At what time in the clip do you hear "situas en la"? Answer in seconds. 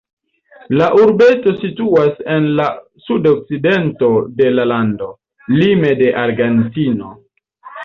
1.63-2.65